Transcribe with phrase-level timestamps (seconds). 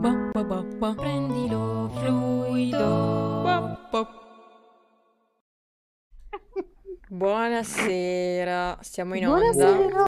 [0.00, 3.76] Prendilo fluido.
[7.08, 9.72] Buonasera, siamo in onda.
[9.72, 10.04] Buonasera.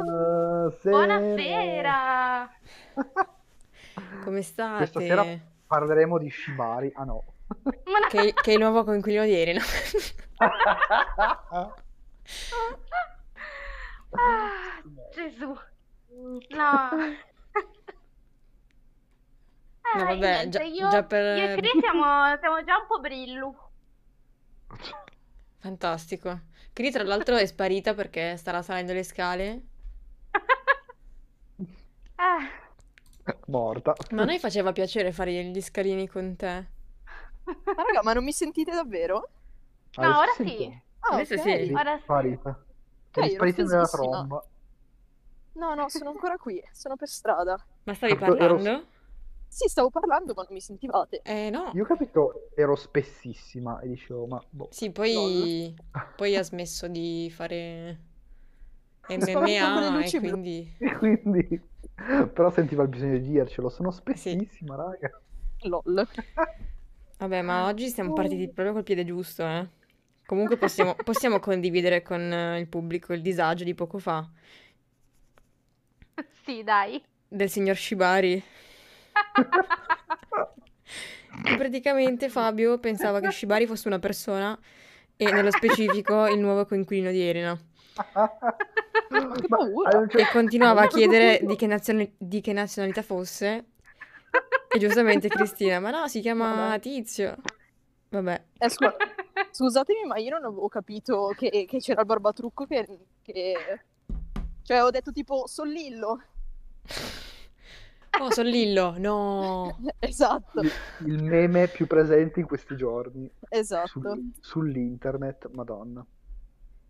[0.00, 0.90] Buonasera.
[0.90, 2.50] Buonasera.
[4.24, 4.76] Come state?
[4.76, 5.24] Questa sera
[5.66, 6.90] parleremo di Shibari.
[6.96, 7.24] Ah no.
[8.08, 9.60] Che, che è il nuovo coinquilino di Elena.
[14.10, 14.80] Ah,
[15.12, 15.54] Gesù.
[16.48, 16.88] No.
[19.94, 22.86] No, Eh, vabbè, niente, già- io, già per- io e Cri siamo, siamo già un
[22.86, 23.56] po' brillu.
[25.58, 26.40] Fantastico.
[26.72, 29.62] Cri, tra l'altro, è sparita perché starà salendo le scale.
[32.16, 32.66] Eh,
[33.48, 33.94] Morta.
[34.12, 36.66] Ma a noi faceva piacere fare gli scalini con te.
[37.44, 39.28] Ma raga, ma non mi sentite davvero?
[39.96, 40.52] No, Adesso ora sento.
[40.52, 40.82] sì.
[41.00, 41.40] Ah, Adesso ok.
[41.40, 41.72] sì.
[41.72, 42.02] Ora sì.
[42.02, 42.48] Sparita.
[42.50, 44.16] Ok, Eri ero sparita nella offesissima.
[44.16, 44.44] tromba.
[45.52, 47.58] No, no, sono ancora qui, sono per strada.
[47.84, 48.86] Ma stavi Ero- parlando?
[49.48, 51.20] Sì, stavo parlando, ma non mi sentivate.
[51.22, 51.72] Eh no.
[51.74, 54.68] Io ho capito, ero spessissima e dicevo, ma boh.
[54.70, 55.74] Sì, poi,
[56.16, 57.98] poi ha smesso di fare
[59.08, 60.76] MMA luci e quindi...
[60.78, 61.60] E quindi...
[62.32, 65.20] Però sentiva il bisogno di dircelo, sono spessissima, raga.
[65.62, 66.06] LOL.
[67.18, 69.68] Vabbè, ma oggi siamo partiti proprio col piede giusto, eh.
[70.24, 74.28] Comunque possiamo, possiamo condividere con eh, il pubblico il disagio di poco fa
[76.44, 77.02] Sì, dai.
[77.28, 78.42] del signor Shibari.
[81.44, 84.58] E praticamente Fabio pensava che Shibari fosse una persona
[85.16, 87.58] e nello specifico il nuovo coinquilino di Elena.
[88.10, 89.90] Ma che Ma paura.
[89.90, 93.64] a un cer- E continuava a chiedere di che, nazione- di che nazionalità fosse.
[94.70, 96.80] E giustamente Cristina, ma no, si chiama Vabbè.
[96.80, 97.36] Tizio.
[98.10, 98.96] Vabbè, Eh, scu-
[99.50, 102.86] scusatemi, ma io non avevo capito che, che c'era il barbatrucco che,
[103.22, 103.54] che...
[104.62, 106.22] Cioè, ho detto tipo Sollillo.
[108.20, 109.78] Oh, sono Lillo, no.
[109.98, 110.70] Esatto, il,
[111.06, 113.88] il meme più presente in questi giorni esatto.
[113.88, 116.04] sul- sull'internet, madonna.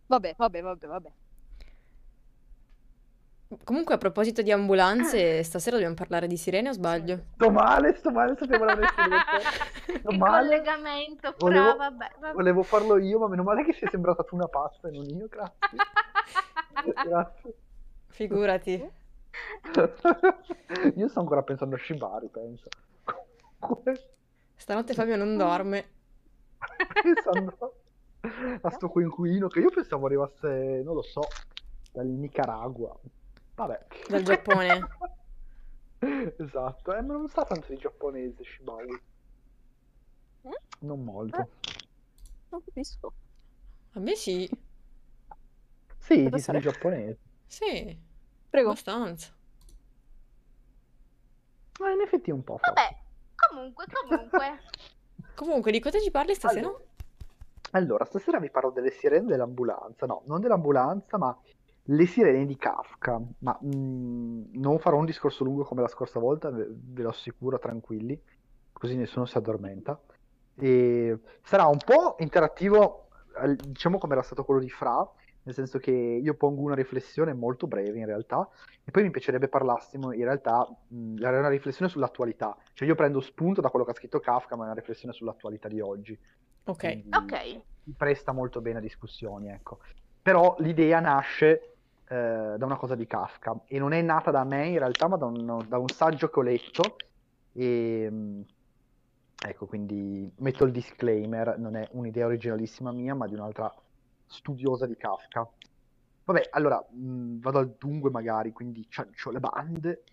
[0.06, 1.10] Vabbè, vabbè, vabbè, vabbè.
[3.65, 7.25] Comunque, a proposito di ambulanze, stasera dobbiamo parlare di sirene o sbaglio?
[7.34, 9.98] Sto male, sto male, sapevo l'avresti detto.
[10.00, 10.48] Sto Che male.
[10.48, 12.32] collegamento fra, Volevo- vabbè, vabbè.
[12.34, 15.26] Volevo farlo io, ma meno male che sei sembrata tu una pazza e non io,
[15.28, 15.78] grazie.
[17.09, 17.54] Grazie.
[18.09, 18.91] Figurati.
[20.96, 22.68] Io sto ancora pensando a Shibari, penso.
[24.54, 25.86] Stanotte Fabio non dorme.
[27.02, 27.74] pensando
[28.62, 31.22] a sto coinquilino che io pensavo arrivasse, non lo so,
[31.92, 32.98] dal Nicaragua.
[33.54, 33.86] Vabbè.
[34.08, 34.88] Dal Giappone.
[36.36, 39.02] Esatto, eh, ma non sa tanto di giapponese Shibari.
[40.80, 41.48] Non molto.
[42.50, 43.12] Non capisco.
[43.94, 44.48] A me sì.
[45.98, 46.70] Sì, Cosa di sarebbe?
[46.70, 47.18] giapponese.
[47.46, 47.98] Sì,
[48.48, 48.70] Prego.
[48.70, 49.34] abbastanza.
[51.78, 52.59] Ma in effetti un po'.
[52.61, 52.97] Vabbè,
[53.34, 54.61] comunque, comunque.
[55.34, 56.66] Comunque, di cosa ci parli stasera?
[56.66, 56.83] Allora,
[57.71, 60.05] allora, stasera vi parlo delle sirene dell'ambulanza.
[60.05, 61.37] No, non dell'ambulanza, ma
[61.91, 63.21] le sirene di Kafka.
[63.39, 67.59] Ma mm, non farò un discorso lungo come la scorsa volta, ve, ve lo assicuro,
[67.59, 68.21] tranquilli,
[68.72, 70.00] così nessuno si addormenta.
[70.56, 73.10] E sarà un po' interattivo,
[73.41, 75.09] eh, diciamo come era stato quello di Fra,
[75.48, 78.47] nel senso che io pongo una riflessione molto breve in realtà,
[78.84, 82.54] e poi mi piacerebbe parlassimo in realtà, mh, una riflessione sull'attualità.
[82.75, 85.66] Cioè io prendo spunto da quello che ha scritto Kafka, ma è una riflessione sull'attualità
[85.69, 86.19] di oggi.
[86.64, 86.78] Ok.
[86.81, 87.62] Quindi Ok.
[87.97, 89.78] presta molto bene a discussioni, ecco.
[90.20, 91.76] Però l'idea nasce
[92.06, 95.16] eh, da una cosa di Kafka e non è nata da me in realtà, ma
[95.16, 96.97] da un, da un saggio che ho letto.
[97.54, 98.44] E, mh,
[99.47, 103.75] ecco, quindi metto il disclaimer, non è un'idea originalissima mia, ma di un'altra
[104.28, 105.49] studiosa di Kafka.
[106.25, 110.05] Vabbè, allora, mh, vado al dunque magari, quindi ciancio le bande.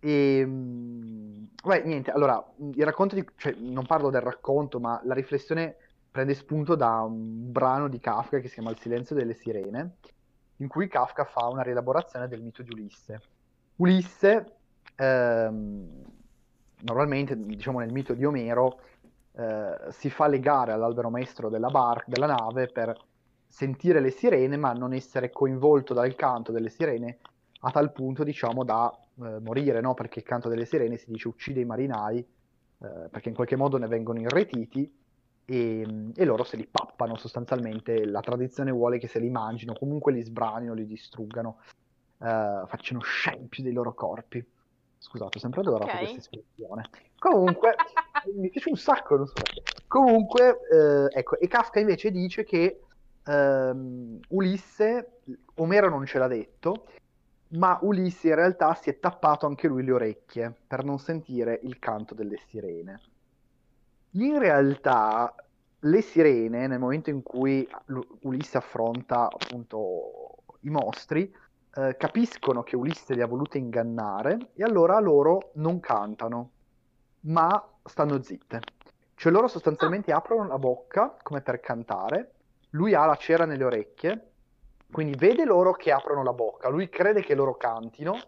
[0.00, 5.14] E, mh, vabbè, niente, allora, il racconto di, cioè, non parlo del racconto, ma la
[5.14, 5.76] riflessione
[6.10, 9.96] prende spunto da un brano di Kafka che si chiama Il silenzio delle sirene,
[10.56, 13.20] in cui Kafka fa una rielaborazione del mito di Ulisse.
[13.76, 14.56] Ulisse,
[14.96, 16.02] ehm,
[16.80, 18.80] normalmente, diciamo nel mito di Omero,
[19.32, 22.92] eh, si fa legare all'albero maestro della, bar- della nave per
[23.50, 27.18] sentire le sirene, ma non essere coinvolto dal canto delle sirene
[27.62, 28.90] a tal punto, diciamo, da
[29.22, 29.92] eh, morire, no?
[29.92, 33.76] Perché il canto delle sirene si dice uccide i marinai, eh, perché in qualche modo
[33.76, 34.90] ne vengono irretiti
[35.44, 38.06] e, e loro se li pappano sostanzialmente.
[38.06, 41.58] La tradizione vuole che se li mangino, comunque li sbranino, li distruggano,
[42.18, 44.42] eh, facciano scempio dei loro corpi.
[44.96, 45.98] Scusate, ho sempre adorato Ok.
[45.98, 46.88] questa espressione.
[47.18, 47.74] Comunque,
[48.36, 49.62] mi piace un sacco, non so perché.
[49.88, 52.82] Comunque, eh, ecco, e Kafka invece dice che
[53.24, 55.20] ehm, Ulisse,
[55.54, 56.86] Omero non ce l'ha detto,
[57.50, 61.78] ma Ulisse in realtà si è tappato anche lui le orecchie per non sentire il
[61.78, 63.00] canto delle sirene.
[64.12, 65.34] In realtà
[65.80, 67.66] le sirene, nel momento in cui
[68.22, 71.32] Ulisse affronta appunto i mostri,
[71.74, 76.50] eh, capiscono che Ulisse li ha volute ingannare e allora loro non cantano,
[77.20, 78.60] ma stanno zitte.
[79.14, 82.32] Cioè loro sostanzialmente aprono la bocca come per cantare,
[82.70, 84.30] lui ha la cera nelle orecchie,
[84.90, 88.18] quindi vede loro che aprono la bocca, lui crede che loro cantino,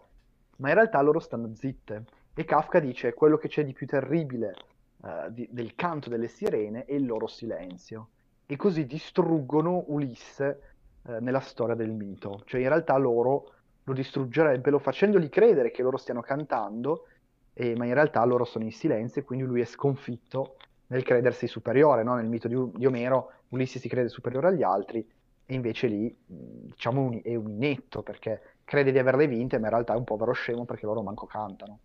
[0.57, 2.05] ma in realtà loro stanno zitte.
[2.33, 4.55] E Kafka dice quello che c'è di più terribile
[5.03, 8.09] eh, di- del canto delle sirene è il loro silenzio.
[8.45, 10.61] E così distruggono Ulisse
[11.05, 12.41] eh, nella storia del mito.
[12.45, 13.51] Cioè in realtà loro
[13.83, 17.07] lo distruggerebbero facendogli credere che loro stiano cantando,
[17.53, 20.55] e- ma in realtà loro sono in silenzio e quindi lui è sconfitto
[20.87, 22.15] nel credersi superiore, no?
[22.15, 24.99] Nel mito di, di Omero Ulisse si crede superiore agli altri
[25.45, 29.73] e invece lì diciamo un- è un inetto perché crede di averle vinte, ma in
[29.73, 31.79] realtà è un povero scemo perché loro manco cantano.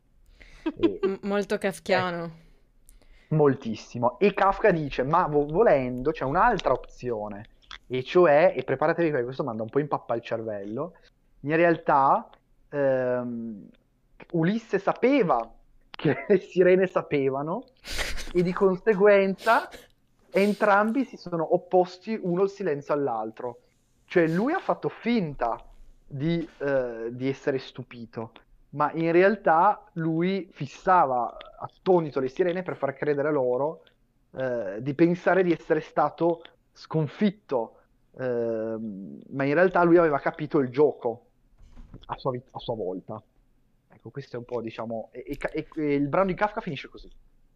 [0.80, 2.30] E- molto kafkiano.
[3.28, 4.18] moltissimo.
[4.18, 7.46] E Kafka dice: Ma vo- volendo c'è un'altra opzione,
[7.86, 10.94] e cioè, e preparatevi perché questo manda un po' in pappa il cervello.
[11.40, 12.28] In realtà,
[12.70, 13.68] ehm,
[14.32, 15.38] Ulisse sapeva
[15.90, 17.64] che le sirene sapevano,
[18.32, 19.68] e di conseguenza
[20.30, 23.62] entrambi si sono opposti uno il silenzio all'altro.
[24.04, 25.62] Cioè, lui ha fatto finta
[26.06, 28.32] di, eh, di essere stupito,
[28.70, 33.82] ma in realtà lui fissava attonito le sirene per far credere loro
[34.32, 36.42] eh, di pensare di essere stato
[36.72, 37.76] sconfitto,
[38.18, 41.26] ehm, ma in realtà lui aveva capito il gioco
[42.06, 43.22] a sua, vi- a sua volta.
[43.88, 47.10] Ecco, questo è un po', diciamo, e- e- e il brano di Kafka finisce così,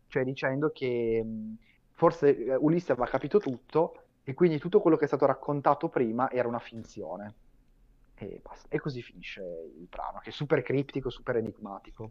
[0.08, 1.54] cioè dicendo che mh,
[2.02, 6.28] forse eh, Ulisse aveva capito tutto e quindi tutto quello che è stato raccontato prima
[6.32, 7.34] era una finzione.
[8.16, 8.66] E basta.
[8.68, 12.10] E così finisce il brano, che è super criptico, super enigmatico.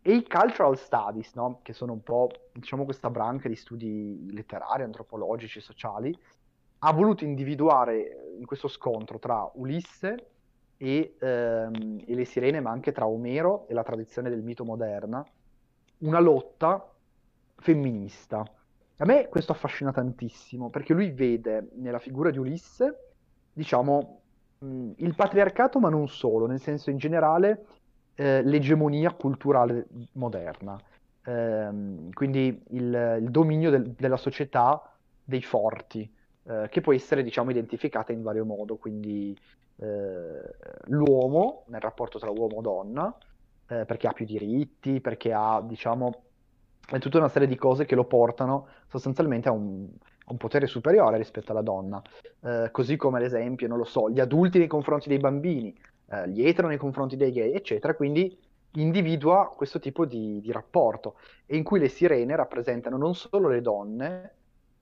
[0.00, 1.60] E i cultural studies, no?
[1.62, 6.18] Che sono un po', diciamo, questa branca di studi letterari, antropologici, sociali,
[6.78, 10.30] ha voluto individuare in questo scontro tra Ulisse
[10.78, 15.22] e, ehm, e le sirene, ma anche tra Omero e la tradizione del mito moderna,
[15.98, 16.92] una lotta
[17.56, 18.44] femminista.
[18.98, 23.10] A me questo affascina tantissimo, perché lui vede nella figura di Ulisse,
[23.52, 24.22] diciamo,
[24.60, 27.66] il patriarcato, ma non solo, nel senso in generale
[28.14, 30.80] eh, l'egemonia culturale moderna,
[31.28, 34.80] Ehm, quindi il, il dominio del- della società
[35.24, 36.08] dei forti,
[36.44, 39.36] eh, che può essere, diciamo, identificata in vario modo, quindi
[39.78, 40.42] eh,
[40.84, 43.18] l'uomo nel rapporto tra uomo e donna,
[43.68, 46.25] eh, perché ha più diritti, perché ha, diciamo,
[46.86, 49.86] è tutta una serie di cose che lo portano sostanzialmente a un,
[50.24, 52.00] a un potere superiore rispetto alla donna.
[52.40, 55.76] Eh, così come ad esempio, non lo so, gli adulti nei confronti dei bambini,
[56.10, 57.94] eh, gli etero nei confronti dei gay, eccetera.
[57.94, 58.38] Quindi
[58.72, 61.16] individua questo tipo di, di rapporto
[61.46, 64.34] e in cui le sirene rappresentano non solo le donne,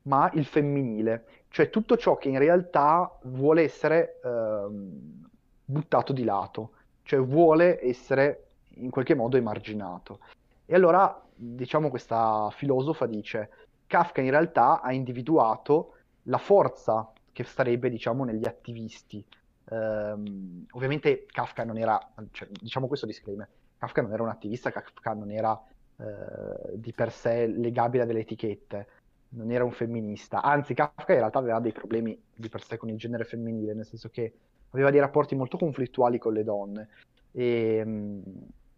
[0.02, 5.28] ma il femminile, cioè tutto ciò che in realtà vuole essere ehm,
[5.64, 6.70] buttato di lato,
[7.02, 10.18] cioè vuole essere in qualche modo emarginato.
[10.66, 13.50] E allora, diciamo, questa filosofa dice,
[13.86, 15.94] Kafka in realtà ha individuato
[16.25, 19.25] la forza che starebbe, diciamo, negli attivisti.
[19.70, 21.98] Ehm, ovviamente Kafka non era,
[22.31, 23.48] cioè, diciamo questo disclaimer,
[23.78, 25.60] Kafka non era un attivista, Kafka non era
[25.96, 28.88] eh, di per sé legabile a delle etichette,
[29.31, 32.88] non era un femminista, anzi Kafka in realtà aveva dei problemi di per sé con
[32.88, 34.32] il genere femminile, nel senso che
[34.70, 36.88] aveva dei rapporti molto conflittuali con le donne.
[37.32, 38.22] E, mm,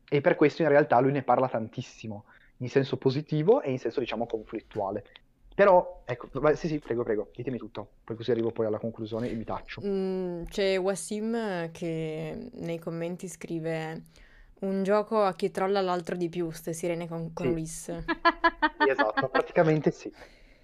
[0.08, 2.24] e per questo in realtà lui ne parla tantissimo,
[2.58, 5.04] in senso positivo e in senso diciamo conflittuale.
[5.54, 9.30] Però, ecco, vai- sì sì, prego, prego, ditemi tutto, poi così arrivo poi alla conclusione
[9.30, 9.80] e mi taccio.
[9.84, 14.02] Mm, c'è Wassim che nei commenti scrive
[14.60, 17.92] un gioco a chi trolla l'altro di più, ste sirene con, con Sì.
[18.78, 20.12] Sì, esatto, praticamente sì.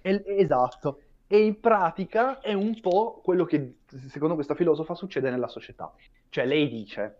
[0.01, 1.01] El- esatto.
[1.27, 3.77] E in pratica è un po' quello che,
[4.09, 5.91] secondo questa filosofa, succede nella società.
[6.29, 7.17] Cioè, lei dice,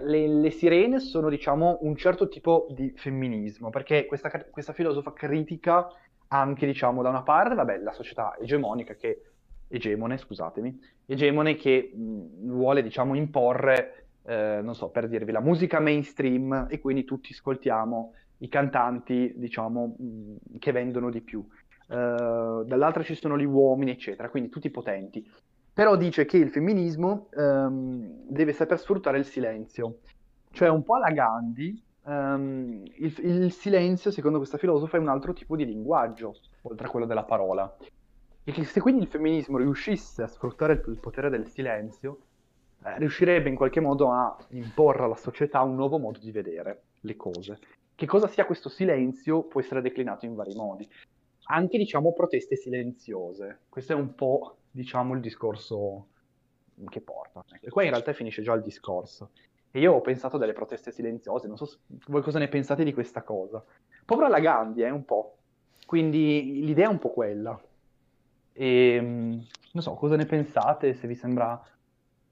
[0.00, 5.88] le, le sirene sono, diciamo, un certo tipo di femminismo, perché questa, questa filosofa critica
[6.28, 9.22] anche, diciamo, da una parte, vabbè, la società egemonica che,
[9.68, 15.80] egemone, scusatemi, egemone che mh, vuole, diciamo, imporre, eh, non so, per dirvi, la musica
[15.80, 21.46] mainstream e quindi tutti ascoltiamo i cantanti, diciamo, mh, che vendono di più.
[21.88, 25.28] Eh, dall'altra ci sono gli uomini, eccetera, quindi tutti potenti.
[25.74, 30.00] Però dice che il femminismo ehm, deve saper sfruttare il silenzio.
[30.50, 35.32] Cioè, un po' alla Gandhi, ehm, il, il silenzio, secondo questa filosofa, è un altro
[35.32, 37.74] tipo di linguaggio, oltre a quello della parola.
[38.44, 42.18] E che se quindi il femminismo riuscisse a sfruttare il, il potere del silenzio,
[42.84, 47.16] eh, riuscirebbe in qualche modo a imporre alla società un nuovo modo di vedere le
[47.16, 47.58] cose.
[47.94, 50.88] Che cosa sia questo silenzio può essere declinato in vari modi.
[51.44, 53.60] Anche, diciamo, proteste silenziose.
[53.68, 56.08] Questo è un po', diciamo, il discorso
[56.88, 57.44] che porta.
[57.60, 59.30] E qua in realtà finisce già il discorso.
[59.70, 62.92] E io ho pensato delle proteste silenziose, non so se- voi cosa ne pensate di
[62.92, 63.64] questa cosa.
[64.04, 65.36] Povera la Gandhi, eh, un po'.
[65.86, 67.58] Quindi l'idea è un po' quella.
[68.52, 69.30] E mm,
[69.72, 70.94] non so, cosa ne pensate?
[70.94, 71.62] Se vi sembra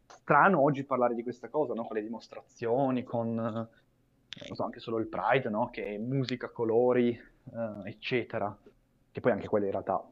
[0.06, 1.84] strano oggi parlare di questa cosa, no?
[1.84, 5.70] Con le dimostrazioni, con non so, anche solo il Pride, no?
[5.70, 8.56] Che è musica, colori, eh, eccetera.
[9.12, 10.02] Che poi anche quello in realtà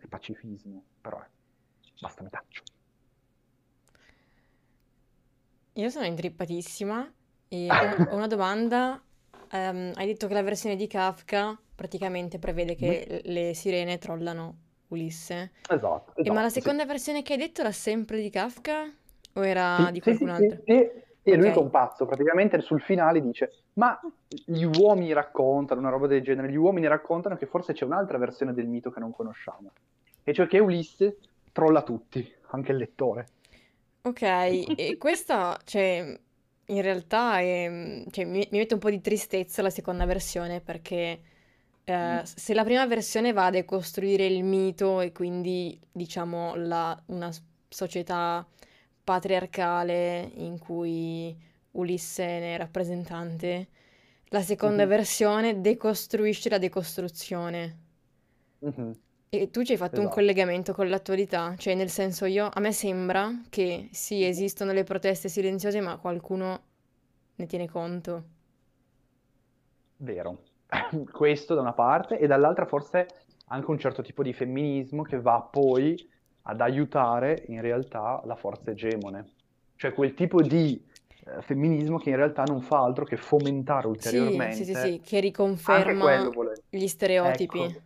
[0.00, 1.35] è pacifismo, però eh,
[2.00, 2.62] basta mi taccio.
[5.74, 7.12] Io sono intrippatissima
[7.48, 9.00] e ho ho una domanda.
[9.52, 15.52] Ehm, hai detto che la versione di Kafka praticamente prevede che le sirene trollano Ulisse.
[15.68, 16.60] Esatto, E ma la esatto, sì.
[16.60, 18.90] seconda versione che hai detto era sempre di Kafka?
[19.34, 20.58] O era Sì, di sì, qualcun sì, altro?
[20.58, 21.04] sì, sì.
[21.28, 21.54] E lui Ok.
[21.54, 23.98] è un pazzo, praticamente sul finale dice, ma
[24.28, 28.54] gli uomini raccontano, una roba del genere, gli uomini raccontano che forse c'è un'altra versione
[28.54, 29.72] del mito che non conosciamo,
[30.22, 31.18] e cioè che Ulisse
[31.56, 33.26] trolla tutti, anche il lettore.
[34.02, 36.16] Ok, e questa, cioè,
[36.66, 41.20] in realtà è, cioè, mi, mi mette un po' di tristezza la seconda versione perché
[41.84, 42.22] eh, Mm.
[42.24, 47.30] se la prima versione va a decostruire il mito e quindi, diciamo, la- una
[47.68, 48.46] società
[49.02, 51.36] patriarcale in cui
[51.72, 53.68] Ulisse ne è rappresentante,
[54.28, 54.86] la seconda Mhm.
[54.86, 57.78] versione decostruisce la decostruzione.
[58.62, 58.96] Mhm.
[59.40, 60.14] E tu ci hai fatto un Esatto.
[60.14, 65.28] collegamento con l'attualità, cioè nel senso io, a me sembra che sì, esistono le proteste
[65.28, 66.62] silenziose, ma qualcuno
[67.36, 68.24] ne tiene conto.
[69.98, 70.42] Vero.
[71.10, 73.06] Questo da una parte, e dall'altra forse
[73.48, 76.08] anche un certo tipo di femminismo che va poi
[76.42, 79.34] ad aiutare in realtà la forza egemone.
[79.76, 80.84] Cioè quel tipo di
[81.24, 85.00] eh, femminismo che in realtà non fa altro che fomentare Sì, sì, sì, ulteriormente sì,
[85.02, 85.20] che
[85.62, 86.30] quello riconferma
[86.68, 87.58] gli stereotipi.
[87.58, 87.82] Ecco,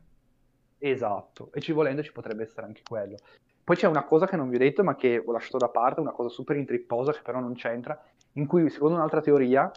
[0.80, 3.16] esatto, e ci volendo ci potrebbe essere anche quello.
[3.62, 6.00] Poi c'è una cosa che non vi ho detto, ma che ho lasciato da parte,
[6.00, 9.70] una cosa super intripposa che però non c'entra, in cui, secondo un'altra teoria,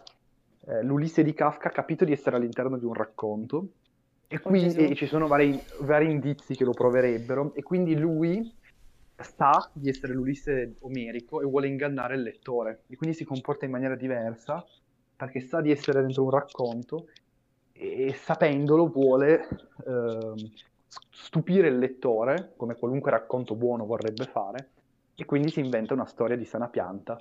[0.66, 3.68] eh, l'Ulisse di Kafka ha capito di essere all'interno di un racconto
[4.26, 4.90] e, Oh quindi, Gesù.
[4.90, 8.52] e ci sono vari, vari indizi che lo proverebbero, e quindi lui
[9.16, 13.70] sa di essere l'Ulisse omerico e vuole ingannare il lettore, e quindi si comporta in
[13.70, 14.64] maniera diversa
[15.16, 17.06] perché sa di essere dentro un racconto
[17.72, 19.46] e sapendolo vuole
[19.86, 20.34] ehm,
[21.10, 24.70] stupire il lettore, come qualunque racconto buono vorrebbe fare,
[25.14, 27.18] e quindi si inventa una storia di sana pianta.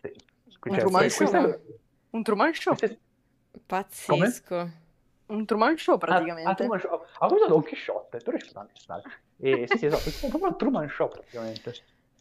[0.00, 0.08] Sì.
[0.08, 1.60] Un Cioè, Truman questa-
[2.10, 2.74] Un Truman Show.
[2.76, 2.98] questa
[3.66, 4.70] Pazzesco.
[5.26, 6.54] Un Truman Show Ah, ah, praticamente.
[6.54, 7.04] Truman Show.
[7.18, 9.02] Ah, questo è Don Chisciotte, tu riesci a stare.
[9.38, 11.74] Eh, sì, sì, esatto, è proprio un Truman Show praticamente.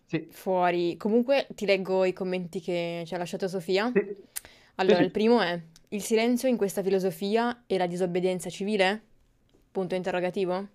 [0.05, 0.95] Sì, Fuori.
[0.97, 3.91] Comunque ti leggo i commenti che ci ha lasciato Sofia.
[3.93, 4.15] sì.
[4.75, 5.03] Allora, sì.
[5.03, 9.01] il primo è: il silenzio in questa filosofia è la disobbedienza civile?
[9.71, 10.67] Punto interrogativo.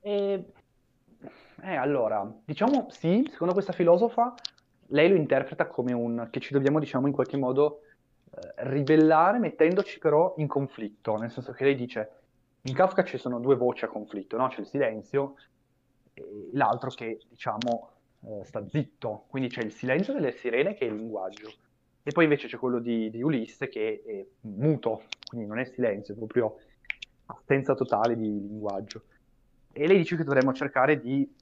[0.00, 0.44] Eh,
[1.62, 4.34] eh, allora, diciamo sì, secondo questa filosofa,
[4.88, 7.82] lei lo interpreta come un che ci dobbiamo, diciamo, in qualche modo
[8.30, 12.10] eh, ribellare, mettendoci però in conflitto, nel senso che lei dice,
[12.62, 14.48] in Kafka ci sono due voci a conflitto, no?
[14.48, 15.36] C'è il silenzio
[16.12, 17.90] e l'altro che, diciamo,
[18.26, 21.50] eh, sta zitto, quindi c'è il silenzio delle sirene che è il linguaggio,
[22.02, 26.12] e poi invece c'è quello di, di Ulisse che è muto, quindi non è silenzio,
[26.12, 26.56] è proprio
[27.26, 29.02] assenza totale di linguaggio.
[29.72, 31.32] E lei dice che dovremmo cercare di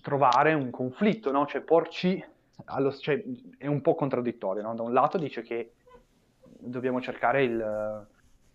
[0.00, 1.46] trovare un conflitto, no?
[1.46, 2.24] Cioè porci
[2.66, 3.22] allo, cioè,
[3.56, 4.74] è un po' contraddittorio, no?
[4.74, 5.74] Da un lato dice che
[6.40, 8.06] dobbiamo cercare il,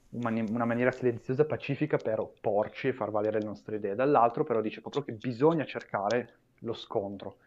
[0.09, 4.81] una maniera silenziosa pacifica per opporci e far valere le nostre idee, dall'altro però dice
[4.81, 7.37] proprio che bisogna cercare lo scontro,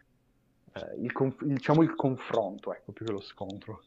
[0.73, 3.81] eh, il conf- diciamo il confronto, ecco, più che lo scontro.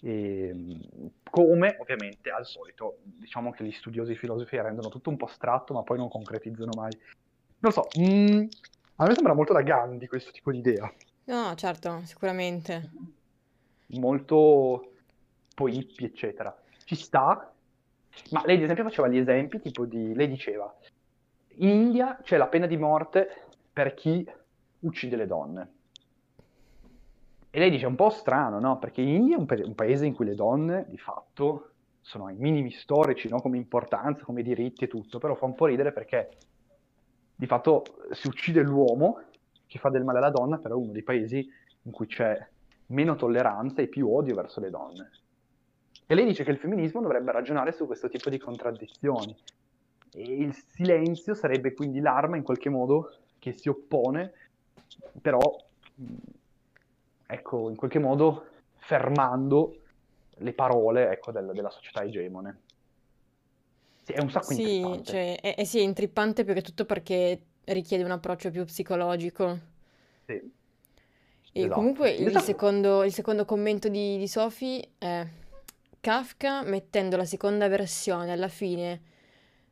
[0.00, 5.16] E, mh, come ovviamente al solito, diciamo che gli studiosi di filosofia rendono tutto un
[5.16, 6.92] po' astratto, ma poi non concretizzano mai.
[7.58, 8.46] Non lo so, mh,
[8.96, 10.92] a me sembra molto da Gandhi questo tipo di idea,
[11.24, 12.90] No, certo, sicuramente.
[13.88, 14.92] molto
[15.54, 16.56] poi hippie, eccetera.
[16.84, 17.52] Ci sta,
[18.30, 20.74] ma lei ad esempio faceva gli esempi tipo di, lei diceva,
[21.56, 24.26] in India c'è la pena di morte per chi
[24.80, 25.72] uccide le donne.
[27.58, 28.78] E lei dice è un po' strano, no?
[28.78, 32.36] Perché l'India è un, pa- un paese in cui le donne, di fatto, sono ai
[32.36, 33.40] minimi storici, no?
[33.40, 36.28] Come importanza, come diritti e tutto, però fa un po' ridere perché
[37.34, 39.22] di fatto si uccide l'uomo
[39.66, 41.50] che fa del male alla donna, però è uno dei paesi
[41.82, 42.38] in cui c'è
[42.86, 45.10] meno tolleranza e più odio verso le donne.
[46.06, 49.34] E lei dice che il femminismo dovrebbe ragionare su questo tipo di contraddizioni.
[50.12, 54.32] E il silenzio sarebbe quindi l'arma in qualche modo che si oppone,
[55.20, 55.40] però
[57.28, 58.46] ecco, in qualche modo
[58.78, 59.82] fermando
[60.38, 62.62] le parole, ecco, del- della società egemone.
[64.02, 65.04] Sì, è un sacco Sì, intrippante.
[65.04, 69.58] cioè, è, è- sì, è intrippante perché tutto perché richiede un approccio più psicologico.
[70.26, 70.40] Sì,
[71.52, 71.70] E esatto.
[71.70, 75.26] comunque il secondo, il secondo commento di, di Sophie è
[76.00, 79.00] Kafka, mettendo la seconda versione alla fine,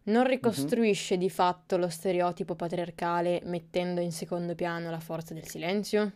[0.05, 0.77] non Mhm.
[0.77, 6.13] ricostruisce di fatto lo stereotipo patriarcale mettendo in secondo piano la forza del silenzio?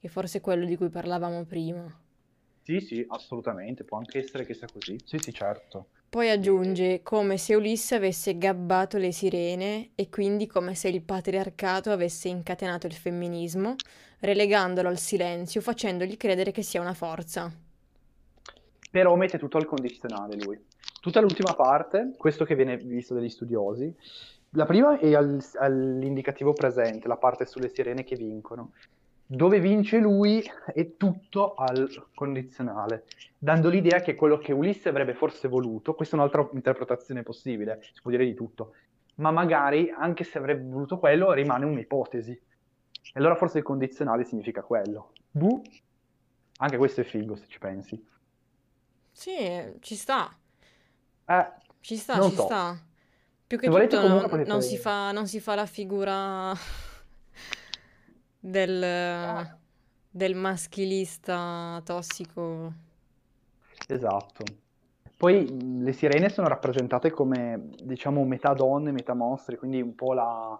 [0.00, 1.86] Che forse è quello di cui parlavamo prima.
[2.62, 4.98] Sì, sì, assolutamente, può anche essere che sia così.
[5.04, 5.88] Sì, sì, certo.
[6.08, 11.92] Poi aggiunge come se Ulisse avesse gabbato le sirene e quindi come se il patriarcato
[11.92, 13.76] avesse incatenato il femminismo,
[14.20, 17.52] relegandolo al silenzio, facendogli credere che sia una forza.
[18.90, 20.58] Però mette tutto al condizionale lui.
[21.00, 23.94] Tutta l'ultima parte, questo che viene visto dagli studiosi,
[24.50, 28.72] la prima è al- all'indicativo presente, la parte sulle sirene che vincono.
[29.32, 30.42] Dove vince lui
[30.74, 33.04] è tutto al condizionale,
[33.38, 38.00] dando l'idea che quello che Ulisse avrebbe forse voluto, questa è un'altra interpretazione possibile, si
[38.02, 38.74] può dire di tutto,
[39.16, 42.32] ma magari anche se avrebbe voluto quello rimane un'ipotesi.
[42.32, 45.12] E allora forse il condizionale significa quello.
[45.30, 45.62] Buh.
[46.56, 48.04] Anche questo è figo se ci pensi.
[49.12, 49.36] Sì,
[49.78, 50.36] ci sta,
[51.26, 52.42] Eh, ci sta, ci so.
[52.46, 52.76] sta.
[53.46, 56.52] Più che Se tutto non, non si fa, non si fa la figura
[58.40, 59.58] del,
[60.10, 62.72] del maschilista tossico.
[63.86, 64.44] Esatto.
[65.16, 70.14] Poi mh, le sirene sono rappresentate come, diciamo, metà donne, metà mostri, quindi un po'
[70.14, 70.58] la,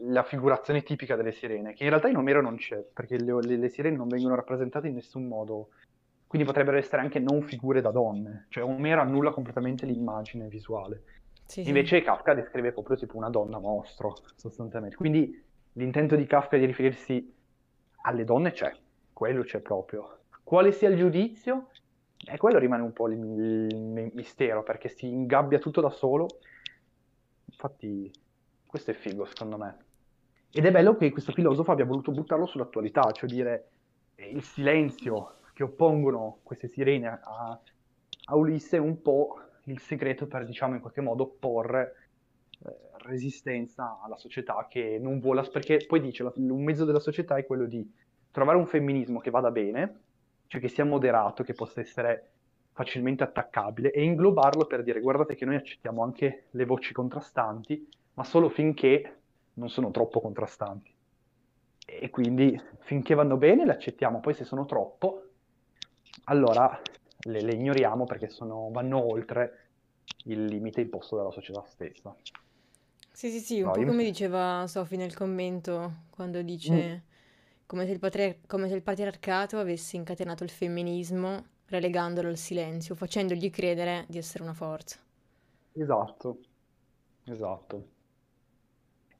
[0.00, 3.56] la figurazione tipica delle sirene, che in realtà in Omero non c'è, perché le, le-
[3.56, 5.70] le sirene non vengono rappresentate in nessun modo,
[6.26, 11.04] quindi potrebbero essere anche non figure da donne, cioè Omero annulla completamente l'immagine visuale.
[11.46, 11.68] Sì, sì.
[11.68, 14.96] Invece Kafka descrive proprio tipo una donna mostro, sostanzialmente.
[14.96, 15.43] Quindi
[15.74, 17.32] l'intento di Kafka di riferirsi
[18.02, 18.72] alle donne c'è,
[19.12, 20.18] quello c'è proprio.
[20.42, 21.68] Quale sia il giudizio?
[22.26, 26.26] E quello rimane un po' il, il mistero, perché si ingabbia tutto da solo.
[27.46, 28.10] Infatti,
[28.66, 29.76] questo è figo, secondo me.
[30.50, 33.68] Ed è bello che questo filosofo abbia voluto buttarlo sull'attualità, cioè dire
[34.14, 37.60] eh, il silenzio che oppongono queste sirene a,
[38.26, 42.13] a Ulisse è un po' il segreto per, diciamo, in qualche modo porre eh,
[43.04, 47.66] resistenza alla società che non vuole, perché poi dice, un mezzo della società è quello
[47.66, 47.88] di
[48.30, 50.00] trovare un femminismo che vada bene,
[50.46, 52.30] cioè che sia moderato, che possa essere
[52.72, 58.24] facilmente attaccabile e inglobarlo per dire guardate che noi accettiamo anche le voci contrastanti, ma
[58.24, 59.20] solo finché
[59.54, 60.92] non sono troppo contrastanti.
[61.86, 65.22] E quindi finché vanno bene le accettiamo, poi se sono troppo,
[66.24, 66.80] allora
[67.26, 69.68] le, le ignoriamo perché sono- vanno oltre
[70.24, 72.14] il limite imposto dalla società stessa.
[73.14, 77.04] Sì, sì, sì, un No, po' io- come diceva Sophie nel commento, quando dice
[77.66, 82.94] come se il patri- come se il patriarcato avesse incatenato il femminismo, relegandolo al silenzio,
[82.94, 84.98] facendogli credere di essere una forza.
[85.82, 86.40] Esatto,
[87.24, 87.92] esatto.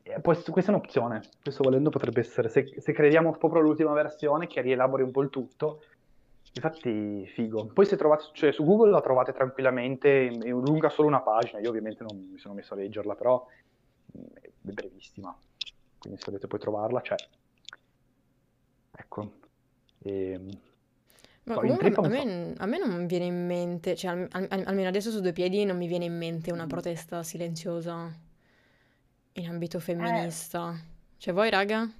[0.04, 4.61] S- questa è un'opzione, questo volendo potrebbe essere, se, se crediamo proprio all'ultima versione che
[4.61, 5.80] rielabori un po' il tutto,
[6.52, 7.66] infatti figo.
[7.72, 11.70] Poi se trovate, cioè su Google la trovate tranquillamente, è lunga solo una pagina, io
[11.70, 13.73] ovviamente non mi sono messo a leggerla, però mm,
[14.14, 15.37] è brevissima,
[15.98, 17.16] quindi se volete poi trovarla c'è.
[18.96, 19.33] Ecco.
[20.05, 20.48] Ehm,
[21.44, 24.88] Ma poi comunque a me, a me non viene in mente, cioè al- al- almeno
[24.88, 28.11] adesso su due piedi non mi viene in mente una protesta silenziosa
[29.33, 29.81] in ambito Eh.
[29.81, 30.74] femminista.
[31.16, 31.90] Cioè voi, raga?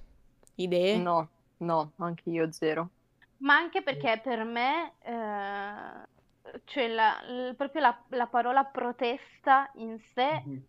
[0.55, 0.97] Idee?
[0.97, 2.89] No, no, anche io zero.
[3.37, 9.99] Ma anche perché per me, eh, cioè la- l- proprio la, la parola protesta in
[10.13, 10.63] sé Mhm.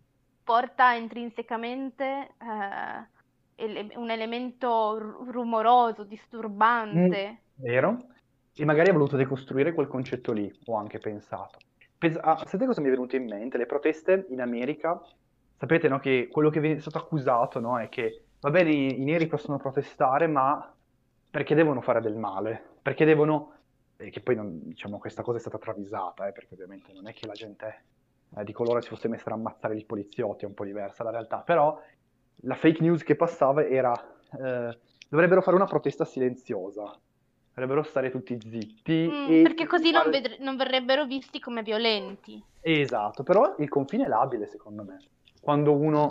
[0.47, 2.05] Porta intrinsecamente
[2.39, 3.07] eh,
[3.57, 7.41] ele- un elemento ru- rumoroso, disturbante.
[7.57, 8.07] Vero?
[8.55, 11.59] E magari ha voluto decostruire quel concetto lì, ho anche pensato.
[11.99, 13.59] Pens- ah, sapete cosa mi è venuto in mente?
[13.59, 15.03] Le proteste in America,
[15.59, 19.05] sapete, no, che quello che viene stato accusato, no, è che, va bene, i, i
[19.05, 20.73] neri possono protestare, ma
[21.29, 22.77] perché devono fare del male?
[22.81, 23.53] Perché devono...
[23.99, 27.13] E che poi, non- diciamo, questa cosa è stata travisata, eh, perché ovviamente non è
[27.13, 27.85] che la gente
[28.35, 31.11] eh, di colore si fosse messa ad ammazzare i poliziotti, è un po' diversa la
[31.11, 31.81] realtà, però
[32.43, 36.99] la fake news che passava era eh, dovrebbero fare una protesta silenziosa,
[37.55, 42.43] dovrebbero stare tutti zitti Mm, perché così non, fare- vedre- non verrebbero visti come violenti.
[42.61, 44.99] Esatto, però il confine è labile secondo me.
[45.41, 46.09] Quando uno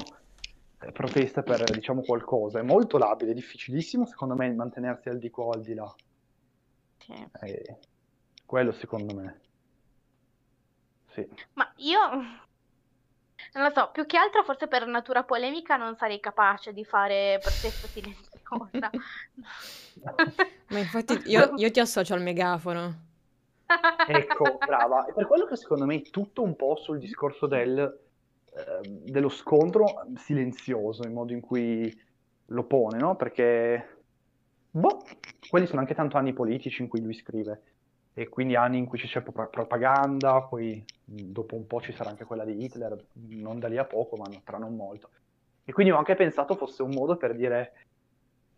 [0.79, 5.29] eh, protesta per, diciamo, qualcosa, è molto labile, è difficilissimo secondo me mantenersi al di
[5.29, 5.93] qua o al di là.
[6.97, 7.13] Sì.
[7.41, 7.77] Eh,
[8.45, 9.41] quello secondo me.
[11.15, 11.27] Sì.
[11.53, 11.99] Ma io
[13.53, 17.39] non lo so, più che altro forse per natura polemica non sarei capace di fare
[17.41, 18.35] protesto silenzioso.
[18.43, 18.89] cosa.
[20.69, 23.03] Ma infatti io, io ti associo al megafono.
[24.07, 25.05] Ecco, brava.
[25.05, 29.29] E per quello che secondo me è tutto un po' sul discorso del, eh, dello
[29.29, 31.91] scontro silenzioso, il modo in cui
[32.47, 33.15] lo pone, no?
[33.15, 34.01] Perché,
[34.69, 35.01] boh,
[35.49, 37.61] quelli sono anche tanto anni politici in cui lui scrive,
[38.17, 42.23] e quindi anni in cui c'è pro- propaganda, poi dopo un po' ci sarà anche
[42.23, 45.09] quella di Hitler, non da lì a poco, ma tra non molto.
[45.65, 47.73] E quindi ho anche pensato fosse un modo per dire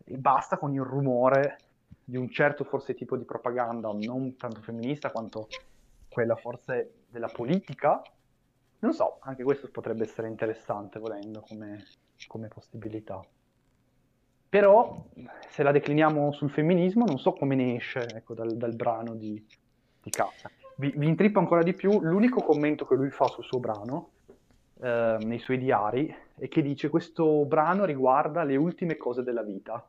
[0.04, 1.56] basta con il rumore
[2.04, 5.48] di un certo forse tipo di propaganda, non tanto femminista quanto
[6.08, 8.00] quella forse della politica.
[8.78, 11.84] Non so, anche questo potrebbe essere interessante volendo come,
[12.28, 13.20] come possibilità.
[14.48, 15.04] Però
[15.48, 19.44] se la decliniamo sul femminismo non so come ne esce ecco, dal, dal, brano di,
[20.02, 20.50] di Kafka.
[20.76, 24.10] Vi, vi intrippo ancora di più, l'unico commento che lui fa sul suo brano,
[24.80, 29.84] eh, nei suoi diari, è che dice questo brano riguarda le ultime cose della vita,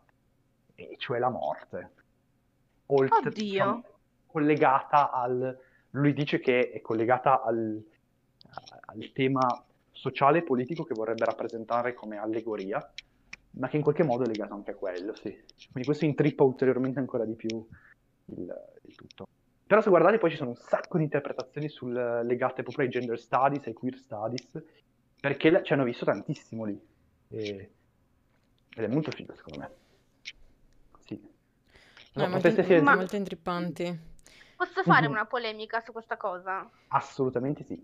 [0.76, 1.92] e cioè la morte.
[2.88, 3.84] Oltre, diciamo,
[4.26, 5.58] collegata al...
[5.92, 7.82] Lui dice che è collegata al,
[8.86, 12.92] al tema sociale e politico che vorrebbe rappresentare come allegoria,
[13.52, 15.30] ma che in qualche modo è legato anche a quello, sì.
[15.72, 17.50] Quindi questo intrippa ulteriormente ancora di più
[18.26, 19.28] il, il tutto.
[19.66, 23.20] Però se guardate poi ci sono un sacco di interpretazioni sul, legate proprio ai gender
[23.20, 24.64] studies, ai queer studies,
[25.20, 26.80] perché ci hanno visto tantissimo lì.
[27.30, 27.72] E,
[28.76, 29.72] ed è molto figo secondo me.
[32.14, 32.96] No, no, molto, potesse ma...
[32.96, 34.00] molto intrippanti.
[34.56, 35.12] Posso fare mm-hmm.
[35.12, 36.70] una polemica su questa cosa?
[36.88, 37.82] Assolutamente sì.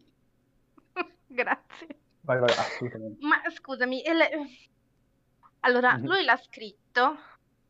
[1.27, 1.87] Grazie.
[2.21, 3.23] Vai, vai, assolutamente.
[3.25, 4.29] Ma scusami, le...
[5.65, 6.05] allora, mm-hmm.
[6.05, 7.17] lui l'ha scritto?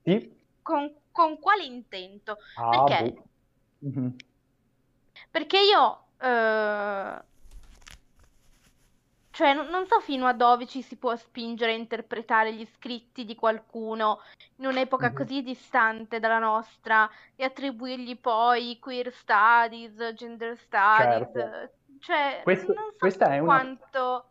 [0.03, 0.43] Sì.
[0.62, 2.38] Con, con quale intento?
[2.55, 3.23] Ah, Perché?
[3.86, 4.10] Mm-hmm.
[5.31, 6.03] Perché io...
[6.21, 7.34] Uh
[9.36, 13.25] cioè, non, non so fino a dove ci si può spingere a interpretare gli scritti
[13.25, 14.21] di qualcuno
[14.55, 15.13] in un'epoca Mhm.
[15.13, 21.31] così distante dalla nostra e attribuirgli poi queer studies, gender studies.
[21.34, 21.69] Certo.
[21.99, 23.60] Cioè, Questo- non so questa è una...
[23.60, 24.25] quanto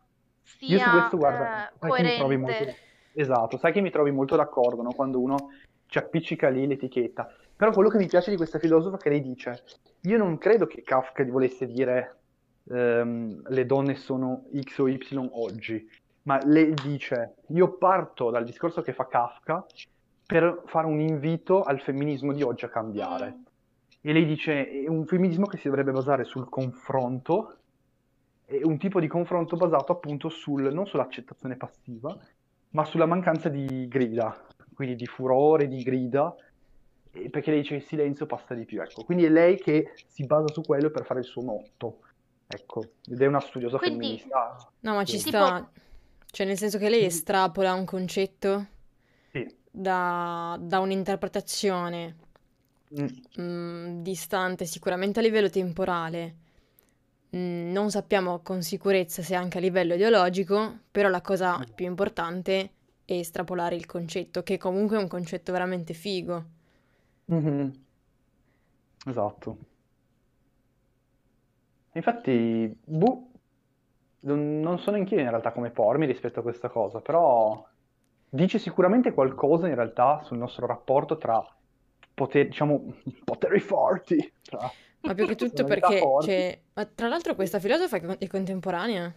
[0.61, 2.79] Io su sia questo, guarda, eh, coerente.
[3.17, 4.93] Esatto, sai che mi trovi molto d'accordo, no?
[4.93, 5.51] Quando uno
[5.87, 7.33] ci appiccica lì l'etichetta.
[7.57, 9.63] Però quello che mi piace di questa filosofa è che lei dice,
[10.03, 12.19] io non credo che Kafka volesse dire
[12.69, 14.99] ehm, le donne sono X o Y
[15.31, 15.89] oggi,
[16.23, 19.65] ma lei dice, io parto dal discorso che fa Kafka
[20.27, 23.43] per fare un invito al femminismo di oggi a cambiare.
[24.01, 27.59] E lei dice, è un femminismo che si dovrebbe basare sul confronto,
[28.45, 32.19] è un tipo di confronto basato appunto sul, non sull'accettazione passiva,
[32.75, 34.37] ma sulla mancanza di grida,
[34.75, 36.35] quindi di furore, di grida,
[37.31, 39.05] perché lei dice il silenzio passa di più, ecco.
[39.05, 42.01] Quindi è lei che si basa su quello per fare il suo motto.
[42.47, 44.19] Ecco, ed è una studiosa Quindi...
[44.19, 44.71] femminista.
[44.81, 45.29] No, ma ci sì.
[45.29, 45.69] sta,
[46.31, 48.67] cioè nel senso che lei estrapola un concetto
[49.31, 49.49] sì.
[49.71, 52.17] da, da un'interpretazione
[53.01, 53.05] mm.
[53.37, 56.35] mh, mm, distante sicuramente a livello temporale.
[57.35, 62.71] Mm, non sappiamo con sicurezza se anche a livello ideologico, però la cosa più importante
[63.05, 66.45] è estrapolare il concetto, che comunque è un concetto veramente figo.
[67.33, 67.69] Mm-hmm.
[69.07, 69.57] Esatto.
[71.93, 73.29] Infatti, boh,
[74.21, 77.67] non so neanche io in realtà come pormi rispetto a questa cosa, però
[78.29, 81.45] dice sicuramente qualcosa in realtà sul nostro rapporto tra
[82.15, 82.95] poteri, diciamo,
[83.25, 84.33] poteri forti.
[84.43, 84.71] Tra
[85.05, 89.13] Ma più che tutto perché, cioè, ma tra l'altro questa filosofa è contemporanea.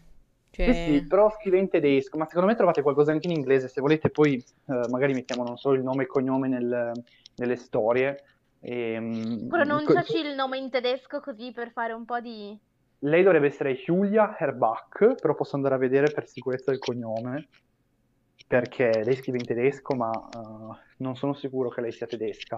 [0.49, 0.73] Cioè...
[0.73, 3.81] Sì, sì, però scrive in tedesco, ma secondo me trovate qualcosa anche in inglese, se
[3.81, 6.91] volete poi eh, magari mettiamo non solo il nome e il cognome nel,
[7.35, 8.23] nelle storie.
[8.59, 12.57] E, ehm, Pronunciaci co- il nome in tedesco così per fare un po' di...
[12.99, 17.47] Lei dovrebbe essere Julia Herbach, però posso andare a vedere per sicurezza il cognome,
[18.47, 22.57] perché lei scrive in tedesco, ma uh, non sono sicuro che lei sia tedesca,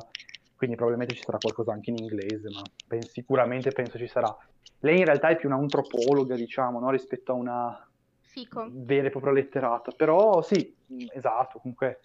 [0.59, 4.35] quindi probabilmente ci sarà qualcosa anche in inglese, ma ben, sicuramente penso ci sarà.
[4.79, 6.89] Lei in realtà è più un'antropologa, diciamo, no?
[6.89, 8.67] rispetto a una Fico.
[8.69, 10.75] vera e propria letterata, però sì,
[11.13, 12.01] esatto, comunque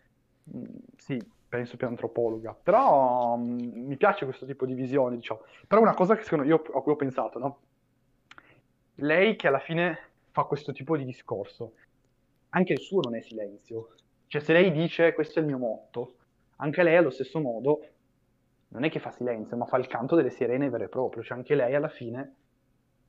[0.96, 5.40] sì, penso più antropologa, però um, mi piace questo tipo di visione, diciamo.
[5.66, 7.58] Però una cosa che secondo io a cui ho pensato, no?
[8.98, 9.98] lei che alla fine
[10.30, 11.72] fa questo tipo di discorso,
[12.50, 13.94] anche il suo non è silenzio.
[14.28, 16.14] Cioè se lei dice questo è il mio motto,
[16.58, 17.84] anche lei allo stesso modo
[18.74, 21.22] non è che fa silenzio, ma fa il canto delle sirene vero e proprio.
[21.22, 22.34] Cioè anche lei alla fine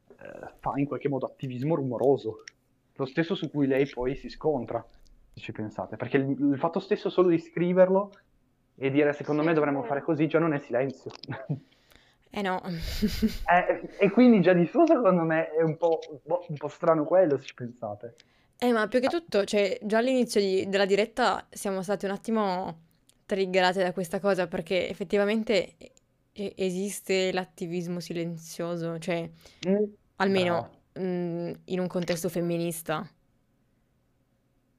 [0.09, 2.43] eh, fa in qualche modo attivismo rumoroso.
[2.93, 4.85] Lo stesso su cui lei poi si scontra,
[5.33, 5.97] se ci pensate.
[5.97, 8.11] Perché il, il fatto stesso solo di scriverlo
[8.77, 11.11] e dire secondo me dovremmo fare così già non è silenzio.
[12.37, 12.61] Eh no.
[12.67, 17.05] eh, e quindi già di suo secondo me è un po', boh, un po' strano
[17.05, 18.15] quello se ci pensate.
[18.57, 22.79] Eh, ma più che tutto, cioè, già all'inizio di- della diretta siamo stati un attimo
[23.25, 25.75] triggerate da questa cosa perché effettivamente
[26.31, 29.29] e- esiste l'attivismo silenzioso, cioè
[29.67, 29.83] Mm,
[30.17, 31.05] almeno brava.
[31.07, 33.09] mm, in un contesto femminista.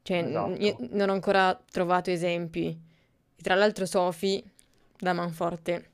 [0.02, 0.86] Cioè, n- Esatto.
[0.90, 2.68] non ho ancora trovato esempi.
[3.36, 4.42] E tra l'altro Sophie
[4.98, 5.90] da manforte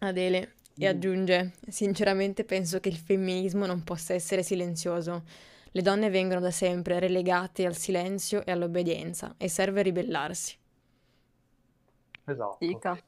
[0.00, 0.88] Adele e Mm.
[0.88, 5.24] aggiunge: Sinceramente penso che il femminismo non possa essere silenzioso.
[5.72, 10.56] Le donne vengono da sempre relegate al silenzio e all'obbedienza e serve ribellarsi.
[12.26, 12.56] Esatto.
[12.60, 12.98] Dica.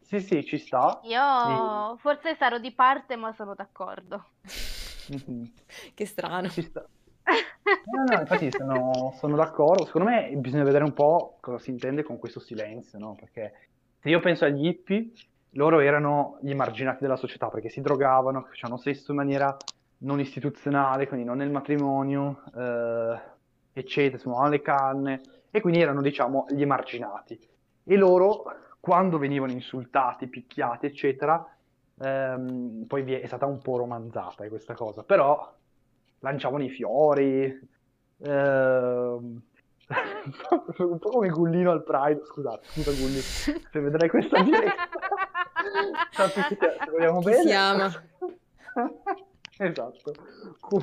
[0.00, 1.00] Sì, sì, ci sta.
[1.04, 4.30] Io forse sarò di parte, ma sono d'accordo.
[5.08, 5.52] Mhm.
[5.94, 6.48] Che strano.
[6.48, 6.84] Ci sta.
[7.82, 9.86] No, no, infatti sono, sono d'accordo.
[9.86, 13.14] Secondo me bisogna vedere un po' cosa si intende con questo silenzio, no?
[13.14, 15.10] Perché se io penso agli hippie,
[15.52, 19.56] loro erano gli emarginati della società perché si drogavano, facevano sesso in maniera
[19.98, 23.20] non istituzionale, quindi non nel matrimonio, eh,
[23.72, 27.38] eccetera, fumavano le canne e quindi erano, diciamo, gli emarginati.
[27.84, 28.44] E loro,
[28.78, 31.44] quando venivano insultati, picchiati, eccetera,
[32.00, 35.56] ehm, poi è, stata un po' romanzata eh, questa cosa, però
[36.20, 37.44] lanciavano i fiori,
[38.18, 39.42] ehm,
[40.78, 45.00] un po' come Gullino al Pride, scusate, scusa Gulli, se vedrai questa diretta,
[46.12, 47.42] sappi che ti- vogliamo bene.
[47.42, 47.90] si ama.
[49.58, 50.14] Esatto.
[50.60, 50.80] Com-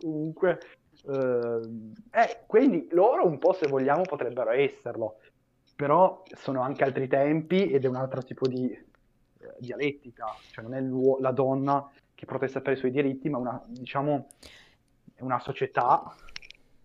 [0.00, 0.58] Comunque,
[1.06, 5.20] ehm, eh, quindi loro un po' se vogliamo potrebbero esserlo,
[5.82, 10.74] però sono anche altri tempi ed è un altro tipo di eh, dialettica, cioè non
[10.74, 14.28] è la donna che protesta per i suoi diritti, ma una, diciamo,
[15.12, 16.14] è una società,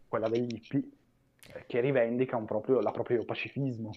[0.08, 0.82] quella degli hippie,
[1.54, 3.92] eh, che rivendica un proprio, la proprio pacifismo.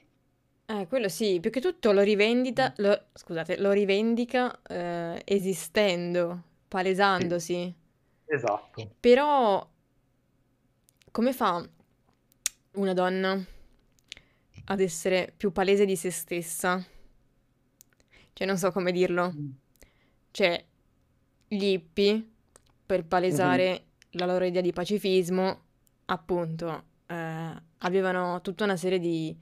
[0.66, 7.74] Eh, quello sì, più che tutto lo rivendica, lo- scusate, lo rivendica eh, esistendo, palesandosi.
[8.26, 8.90] Esatto.
[9.00, 9.66] Però
[11.10, 11.66] come fa
[12.72, 13.42] una donna
[14.66, 16.84] ad essere più palese di se stessa?
[18.32, 19.34] Cioè, non so come dirlo.
[20.30, 20.64] Cioè,
[21.48, 22.28] gli hippie,
[22.86, 25.62] per palesare la loro idea di pacifismo,
[26.06, 29.36] appunto, eh, avevano tutta una serie di,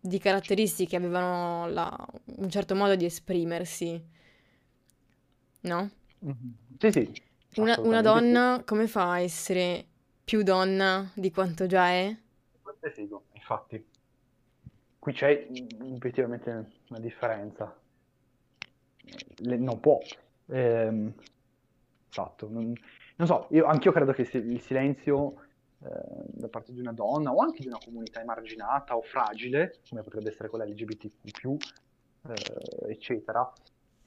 [0.00, 4.02] di caratteristiche, avevano la- un certo modo di esprimersi,
[5.62, 5.90] no?
[6.20, 6.56] Mhm.
[6.78, 7.22] Sì, sì,
[7.56, 8.40] Una, una assolutamente sì.
[8.42, 9.84] donna come fa a essere
[10.24, 12.16] più donna di quanto già è?
[12.60, 13.82] Questo è figo, infatti.
[15.06, 16.50] Qui c'è mm, effettivamente
[16.88, 17.72] una differenza.
[19.36, 20.00] Le- non può.
[20.46, 21.14] Ehm,
[22.10, 22.48] esatto.
[22.48, 22.72] Non,
[23.14, 25.42] non so, io, anch'io credo che il silenzio
[25.84, 25.88] eh,
[26.26, 30.30] da parte di una donna o anche di una comunità emarginata o fragile, come potrebbe
[30.30, 31.56] essere quella LGBTQ+,
[32.26, 33.52] eh, eccetera,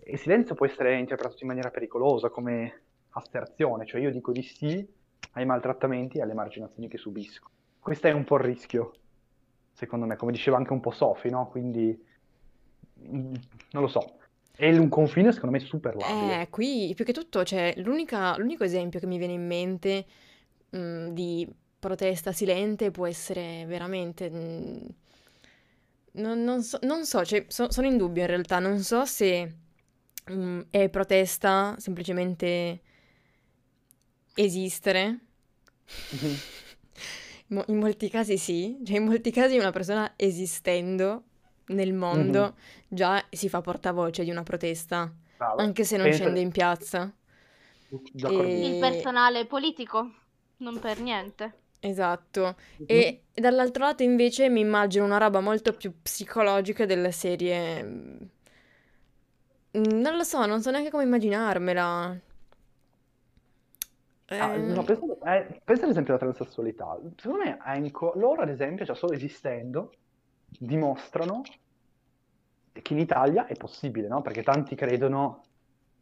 [0.04, 2.82] il silenzio può essere interpretato in maniera pericolosa come
[3.12, 4.86] asterzione, cioè io dico di sì
[5.32, 7.50] ai maltrattamenti e alle emarginazioni che subisco.
[7.80, 8.92] Questo è un po' il rischio,
[9.80, 11.48] secondo me, come diceva anche un po' Sofi, no?
[11.48, 11.98] Quindi,
[13.00, 13.34] mm,
[13.72, 14.18] non lo so,
[14.58, 16.42] è un confine secondo me super labile.
[16.42, 17.44] Eh, qui più che tutto
[17.78, 20.06] l'unica- l'unico esempio che mi viene in mente
[20.76, 21.48] mm, di
[21.80, 24.30] protesta silente può essere veramente...
[24.30, 24.78] mm,
[26.12, 29.56] non, non so, non so, cioè, so- sono in dubbio in realtà, non so se
[30.30, 32.82] mm, è protesta semplicemente
[34.36, 35.20] esistere.
[37.50, 41.24] Mo- In molti casi sì, cioè in molti casi una persona esistendo
[41.68, 42.56] nel mondo
[42.88, 45.60] già si fa portavoce di una protesta, Bravo.
[45.62, 47.12] anche se non Pensa- scende in piazza.
[47.90, 48.68] D'accordissimo.
[48.68, 50.12] Il E- personale politico,
[50.58, 51.54] non per niente.
[51.80, 52.56] Esatto.
[52.78, 52.86] Mhm.
[52.88, 57.84] E dall'altro lato invece mi immagino una roba molto più psicologica della serie.
[57.84, 58.18] mm,
[59.72, 62.20] Non lo so, non so neanche come immaginarmela.
[64.32, 65.02] Ah, Eh, no, pensa,
[65.36, 66.98] eh, pensa ad esempio alla transessualità.
[67.18, 69.92] Secondo me Anco, loro ad esempio, già solo esistendo,
[70.48, 71.42] dimostrano
[72.72, 74.22] che in Italia è possibile, no?
[74.22, 75.44] Perché tanti credono,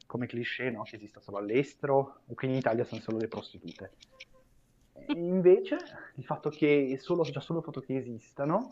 [0.06, 0.84] come cliché, no?
[0.84, 3.92] Che esista solo all'estero o che in Italia sono solo le prostitute.
[4.94, 5.78] E invece
[6.16, 8.72] il fatto che solo, già solo il fatto che esistano,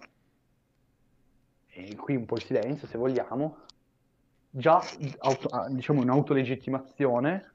[1.68, 3.58] e qui un po' il silenzio se vogliamo,
[4.50, 7.54] già ah, diciamo un'autolegittimazione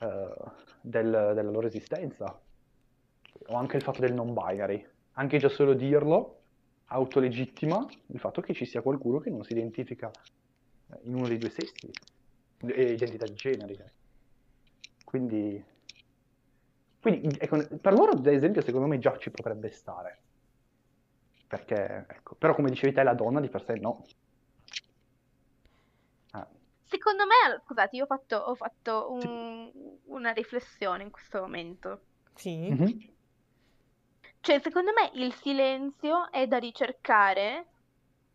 [0.00, 0.34] eh,
[0.80, 2.40] del- della loro esistenza.
[3.48, 4.86] O anche il fatto del non binary.
[5.12, 6.40] Anche già solo dirlo
[6.86, 10.10] autolegittima il fatto che ci sia qualcuno che non si identifica
[10.90, 11.90] eh, in uno dei due sessi,
[12.60, 13.94] identità di genere.
[15.04, 15.64] Quindi,
[16.98, 20.22] quindi ecco, per loro, ad esempio, secondo me già ci potrebbe stare.
[21.46, 24.04] Perché, ecco, però come dicevi te, la donna di per sé no.
[26.32, 26.46] Ah,
[26.86, 29.26] Secondo me, scusate, io ho fatto, ho fatto Sì.
[29.26, 29.72] un-
[30.06, 32.06] una riflessione in questo momento.
[32.36, 32.70] sì.
[32.70, 33.14] mhm,
[34.40, 37.72] Cioè, secondo me il silenzio è da ricercare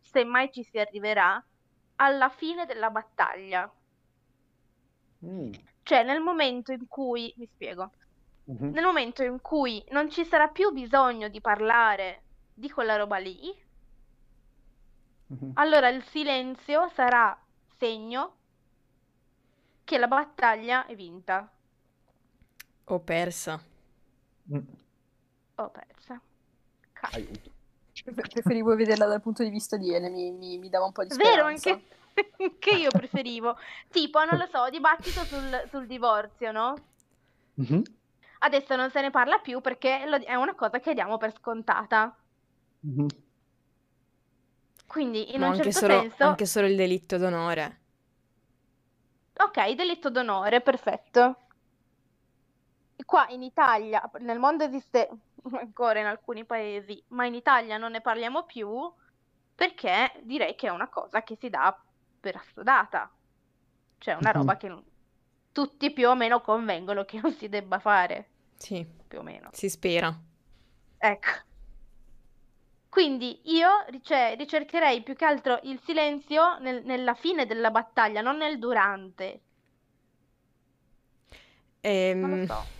[0.00, 1.42] se mai ci si arriverà,
[1.96, 3.72] alla fine della battaglia.
[5.22, 5.52] Mm.
[5.82, 7.92] Cioè, nel momento in cui, mi spiego,
[8.44, 8.72] Mhm.
[8.72, 13.40] nel momento in cui non ci sarà più bisogno di parlare di quella roba lì,
[15.30, 15.52] Mhm.
[15.54, 17.40] allora il silenzio sarà
[17.76, 18.39] segno
[19.90, 21.50] che la battaglia è vinta
[22.84, 23.60] O persa.
[24.52, 24.58] Mm.
[25.56, 26.20] o persa.
[26.92, 27.16] Cazzo.
[27.16, 27.50] Aiuto.
[28.04, 31.02] Pre- Preferivo vederla dal punto di vista di Ele, mi, mi- mi dava un po'
[31.02, 31.70] di Vero, speranza.
[31.70, 31.84] anche,
[32.38, 33.56] anche io preferivo.
[33.88, 36.74] Tipo, non lo so, dibattito sul, sul divorzio, no?
[37.54, 37.82] Mhm.
[38.42, 42.16] Adesso non se ne parla più perché lo- è una cosa che diamo per scontata.
[42.80, 43.06] Mhm.
[44.86, 47.79] Quindi, in Ma un certo solo, senso, anche solo il delitto d'onore.
[49.44, 51.36] Ok, delitto d'onore, perfetto.
[53.04, 55.08] Qua in Italia, nel mondo esiste
[55.52, 58.68] ancora in alcuni paesi, ma in Italia non ne parliamo più
[59.54, 61.76] perché direi che è una cosa che si dà
[62.20, 63.10] per assodata.
[63.98, 64.84] Cioè, una roba che non-
[65.52, 69.48] tutti più o meno convengono che non si debba fare, Sì, più o meno.
[69.52, 70.14] si spera.
[70.98, 71.28] Ecco.
[72.90, 73.70] Quindi io
[74.02, 79.40] cioè, ricercherei più che altro il silenzio nel- nella fine della battaglia, non nel durante.
[82.20, 82.70] Non lo Ehm, so.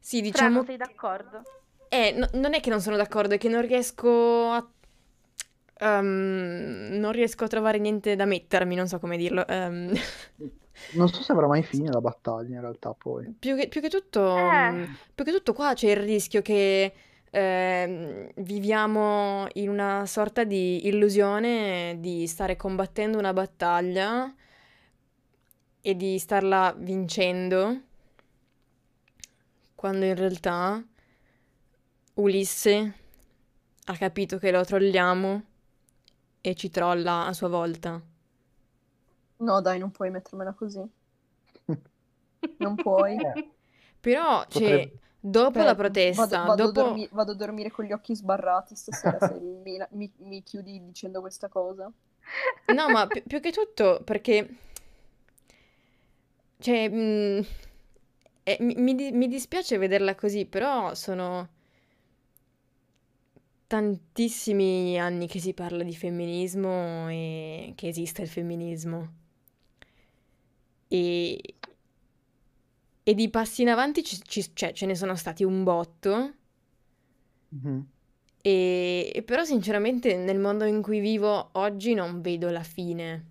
[0.00, 0.48] sì, Fra, diciamo...
[0.48, 1.46] non sei d'accordo?
[1.88, 4.66] Eh, no- non è che non sono d'accordo, è che non riesco a...
[5.78, 9.46] ehm, non riesco a trovare niente da mettermi, non so come dirlo.
[9.46, 9.92] ehm.
[10.94, 13.32] Non so se avrà mai fine la battaglia in realtà poi.
[13.38, 14.70] Più che, più che tutto, Eh.
[14.70, 16.92] mh, più che tutto qua c'è il rischio che
[17.30, 24.34] ehm, viviamo in una sorta di illusione di stare combattendo una battaglia
[25.80, 27.80] e di starla vincendo,
[29.74, 30.82] quando in realtà
[32.14, 32.94] Ulisse
[33.86, 35.42] ha capito che lo trolliamo
[36.40, 38.00] e ci trolla a sua volta.
[39.46, 40.80] No, dai, non puoi mettermela così.
[42.58, 43.20] Non puoi.
[43.20, 43.38] Eh,
[44.00, 46.72] Però, cioè, Potrebbe- dopo Beh, la protesta, vado, vado a dopo...
[46.72, 51.20] dormi- vado a dormire con gli occhi sbarrati stasera se mi, mi- mi chiudi dicendo
[51.20, 51.92] questa cosa.
[52.68, 54.48] No, ma pi- più che tutto perché,
[56.58, 57.44] cioè, mh,
[58.44, 61.48] eh, mi, mi di- mi dispiace vederla così, però sono
[63.66, 69.12] tantissimi anni che si parla di femminismo e che esiste il femminismo.
[70.92, 71.54] E,
[73.02, 76.32] e di passi in avanti ci- ci- cioè, ce ne sono stati un botto.
[77.48, 77.86] Mhm.
[78.42, 83.26] E, e però sinceramente nel mondo in cui vivo oggi non vedo la fine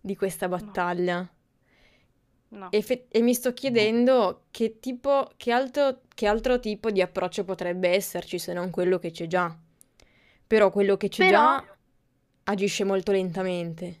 [0.00, 1.28] di questa battaglia.
[2.48, 2.70] No.
[2.70, 7.44] E, fe- e mi sto chiedendo che tipo, che altro, che altro tipo di approccio
[7.44, 9.54] potrebbe esserci se non quello che c'è già.
[10.46, 11.76] Però quello che c'è Però- già
[12.44, 14.00] agisce molto lentamente.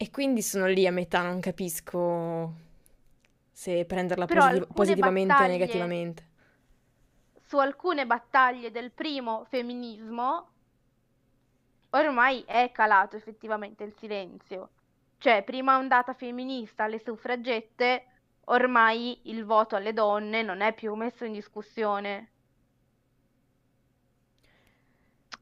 [0.00, 2.54] E quindi sono lì a metà, non capisco
[3.50, 6.26] se prenderla alcune positivamente o negativamente.
[7.44, 10.50] Su alcune battaglie del primo femminismo
[11.90, 14.68] ormai è calato effettivamente il silenzio.
[15.18, 18.04] Cioè, prima ondata femminista, le suffragette,
[18.44, 22.30] ormai il voto alle donne non è più messo in discussione.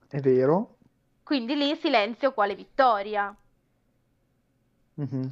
[0.09, 0.79] È vero.
[1.23, 3.37] Quindi lì silenzio quale vittoria.
[4.97, 5.31] Mhm.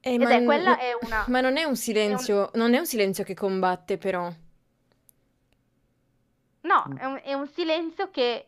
[0.00, 2.86] Eh, Ed ma, è quella è una ma non è un silenzio, non è un
[2.86, 4.30] silenzio che combatte, però.
[6.60, 6.96] No, Mm.
[6.96, 8.46] è un, è un silenzio che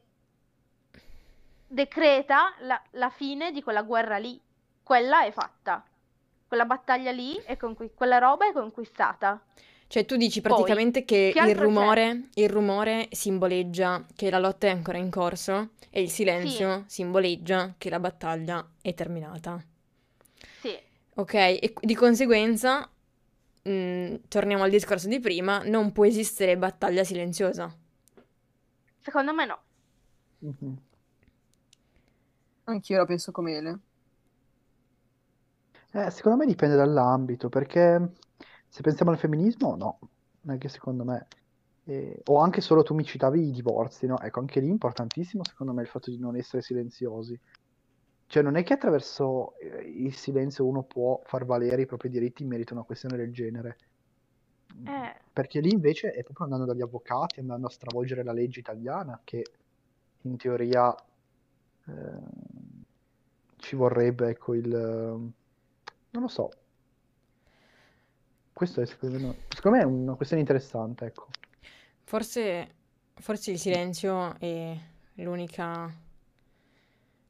[1.67, 4.41] decreta la, la fine di quella guerra lì.
[4.83, 5.85] Quella è fatta.
[6.47, 9.41] Quella battaglia lì è conqui- quella roba è conquistata.
[9.89, 14.67] Cioè, tu dici Poi, praticamente che che il rumore, il rumore simboleggia che la lotta
[14.67, 19.63] è ancora in corso e il silenzio simboleggia che la battaglia è terminata.
[21.19, 22.89] Ok, e di conseguenza,
[23.63, 27.75] mh, torniamo al discorso di prima, non può esistere battaglia silenziosa.
[29.03, 29.59] secondo me no.
[30.43, 30.77] Mhm.
[32.67, 33.81] Anch'io la penso come Ele.
[35.93, 38.13] Eh, secondo me dipende dall'ambito, perché
[38.69, 39.99] se pensiamo al femminismo, no,
[40.43, 41.27] non è che secondo me,
[41.85, 44.21] eh, o anche solo tu mi citavi i divorzi, no?
[44.21, 47.39] Ecco, anche lì è importantissimo secondo me il fatto di non essere silenziosi.
[48.27, 52.43] Cioè, non è che attraverso eh, il silenzio uno può far valere i propri diritti
[52.43, 53.77] in merito a una questione del genere.
[54.85, 59.21] Eh, Perché lì invece è proprio andando dagli avvocati, andando a stravolgere la legge italiana,
[59.25, 59.45] che
[60.23, 61.93] in teoria eh,
[63.57, 64.69] ci vorrebbe, ecco, il...
[64.69, 66.51] non lo so.
[68.53, 71.29] Questo è secondo me, secondo me è una questione interessante, ecco.
[72.05, 72.75] Forse
[73.19, 74.79] Forse il silenzio è
[75.15, 76.05] l'unica...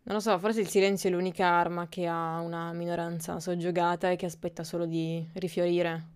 [0.06, 4.16] Non lo so, forse il silenzio è l'unica arma che ha una minoranza soggiogata e
[4.16, 6.06] che aspetta solo di rifiorire.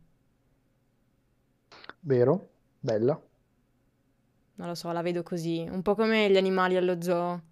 [2.03, 2.51] Vero?
[2.83, 3.21] Bella.
[4.59, 5.67] Non lo so, la vedo così.
[5.69, 7.43] Un po' come gli animali allo zoo.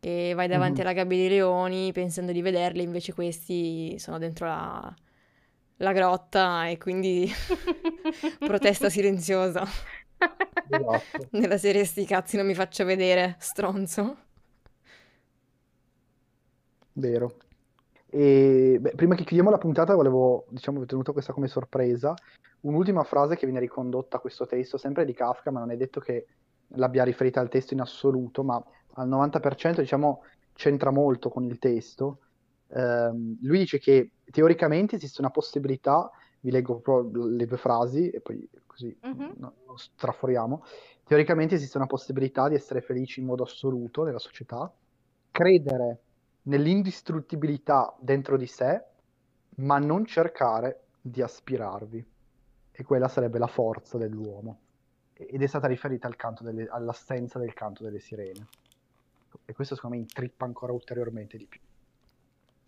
[0.00, 0.82] Che vai davanti Mhm.
[0.82, 4.94] alla gabbia dei leoni pensando di vederli, invece questi sono dentro la,
[5.76, 7.30] la grotta e quindi
[8.42, 9.66] protesta silenziosa.
[10.70, 11.30] Esatto.
[11.32, 14.16] Nella serie sti cazzi non mi faccio vedere, stronzo.
[17.00, 17.36] Vero.
[18.06, 22.14] E beh, prima che chiudiamo la puntata, volevo, diciamo, ho tenuto questa come sorpresa.
[22.60, 26.00] Un'ultima frase che viene ricondotta a questo testo, sempre di Kafka, ma non è detto
[26.00, 26.26] che
[26.74, 28.62] l'abbia riferita al testo in assoluto, ma
[28.94, 30.22] al 90% diciamo
[30.52, 32.18] c'entra molto con il testo.
[32.68, 38.20] Ehm, lui dice che teoricamente esiste una possibilità, vi leggo proprio le due frasi e
[38.20, 39.34] poi così Mhm.
[39.36, 40.64] non non straforiamo.
[41.04, 44.72] Teoricamente esiste una possibilità di essere felici in modo assoluto nella società,
[45.30, 46.00] credere
[46.42, 48.82] nell'indistruttibilità dentro di sé,
[49.56, 52.06] ma non cercare di aspirarvi.
[52.72, 54.60] E quella sarebbe la forza dell'uomo.
[55.12, 58.46] Ed è stata riferita al delle- all'assenza del canto delle sirene.
[59.44, 61.60] E questo secondo me intrippa ancora ulteriormente di più.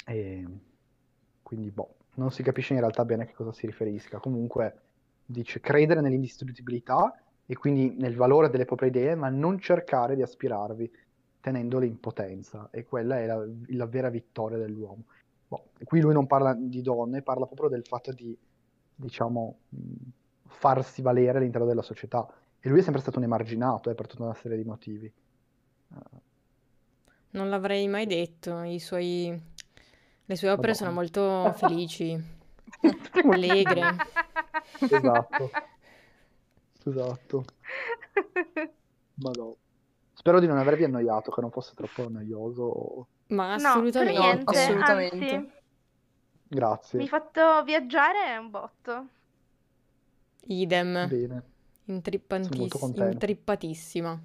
[0.05, 0.47] E
[1.43, 4.19] quindi, boh, non si capisce in realtà bene a che cosa si riferisca.
[4.19, 4.81] Comunque
[5.25, 10.91] dice credere nell'indistruttibilità e quindi nel valore delle proprie idee, ma non cercare di aspirarvi,
[11.43, 12.69] tenendole in potenza.
[12.71, 15.05] E quella è la, la vera vittoria dell'uomo.
[15.49, 18.35] Boh, qui lui non parla di donne, parla proprio del fatto di,
[18.95, 19.59] diciamo,
[20.47, 22.27] farsi valere all'interno della società.
[22.61, 25.07] E lui è sempre stato un emarginato, eh, per tutta una serie di motivi.
[25.07, 26.21] Eh,
[27.31, 29.39] Non l'avrei mai detto, i suoi...
[30.25, 31.43] le sue opere sono Madonna.
[31.43, 32.13] molto felici,
[33.31, 33.97] allegre.
[34.79, 35.51] Esatto,
[36.85, 37.45] esatto.
[39.15, 39.57] Madò.
[40.23, 43.09] Spero di non avervi annoiato, che non fosse troppo noioso.
[43.31, 45.35] Ma No, assolutamente, niente, assolutamente.
[45.35, 45.51] anzi,
[46.47, 46.99] Grazie.
[46.99, 49.07] mi hai fatto viaggiare un botto.
[50.47, 51.43] idem, Bene.
[51.87, 54.21] intrippantiss- intrippatissima.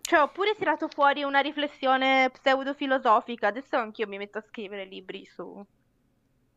[0.00, 3.46] Cioè, ho pure tirato fuori una riflessione pseudo-filosofica.
[3.46, 5.64] Adesso anch'io mi metto a scrivere libri su,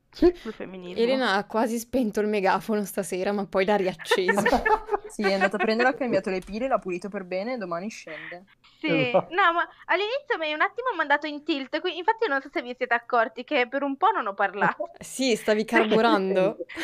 [0.10, 0.34] Sì.
[0.36, 1.00] sul femminismo.
[1.00, 4.42] Elena ha quasi spento il megafono stasera, ma poi l'ha riacceso.
[5.10, 7.90] Sì, è andata a prendere, ha cambiato le pile, l'ha pulito per bene e domani
[7.90, 8.44] scende.
[8.80, 9.34] Sì, Esatto.
[9.34, 12.62] no, ma all'inizio mi hai un attimo mandato in tilt, qui- infatti non so se
[12.62, 14.90] vi siete accorti che per un po' non ho parlato.
[15.00, 16.58] Sì, stavi carburando.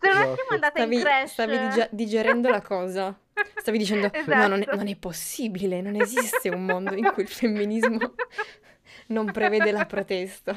[0.00, 0.54] Sono un attimo Esatto.
[0.54, 1.30] andata in Stavi, crash.
[1.32, 3.18] stavi digerendo la cosa.
[3.56, 4.76] Stavi dicendo, no, non è, Esatto.
[4.76, 8.14] non è possibile, non esiste un mondo in cui il femminismo
[9.08, 10.54] non prevede la protesta.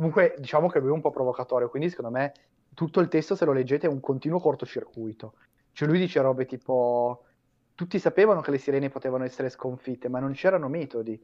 [0.00, 2.32] Comunque, diciamo che lui è un po' provocatorio, quindi secondo me
[2.72, 5.34] tutto il testo, se lo leggete, è un continuo cortocircuito.
[5.72, 7.24] Cioè lui dice robe tipo...
[7.74, 11.22] Tutti sapevano che le sirene potevano essere sconfitte, ma non c'erano metodi.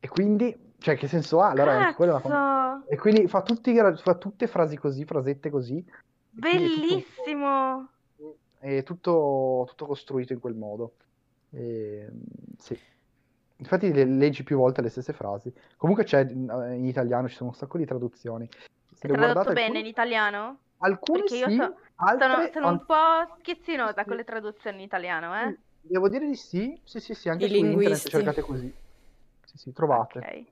[0.00, 1.50] E quindi, cioè, che senso ha?
[1.50, 2.18] Allora, quella
[2.88, 5.84] E quindi fa, tutti, fa tutte frasi così, frasette così.
[6.40, 7.88] quindi è tutto- bellissimo.
[8.58, 10.94] è tutto, tutto costruito in quel modo.
[11.50, 12.08] E,
[12.56, 12.78] sì.
[13.58, 15.52] Infatti le- leggi più volte le stesse frasi.
[15.76, 18.48] Comunque c'è in in italiano, ci sono un sacco di traduzioni.
[18.94, 20.58] Se È tradotto bene alcune, in italiano?
[20.78, 24.08] alcune Perché io sì, so- altre Sono, sono un po' schizzinota sì.
[24.08, 25.56] con le traduzioni in italiano, eh?
[25.80, 28.08] sì, Devo dire di sì, sì, sì, sì, anche I su internet linguisti.
[28.10, 28.72] cercate così.
[29.44, 30.18] Sì, sì, trovate.
[30.18, 30.44] Ok.